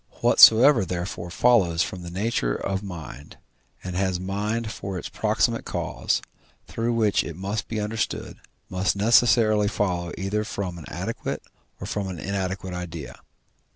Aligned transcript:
Whatsoever 0.21 0.83
therefore 0.83 1.29
follows 1.29 1.83
from 1.83 2.01
the 2.01 2.09
nature 2.09 2.55
of 2.55 2.81
mind, 2.81 3.37
and 3.83 3.95
has 3.95 4.19
mind 4.19 4.71
for 4.71 4.97
its 4.97 5.09
proximate 5.09 5.63
cause, 5.63 6.23
through 6.65 6.93
which 6.93 7.23
it 7.23 7.35
must 7.35 7.67
be 7.67 7.79
understood, 7.79 8.39
must 8.67 8.95
necessarily 8.95 9.67
follow 9.67 10.11
either 10.17 10.43
from 10.43 10.79
an 10.79 10.85
adequate 10.87 11.43
or 11.79 11.85
from 11.85 12.07
an 12.07 12.17
inadequate 12.17 12.73
idea. 12.73 13.19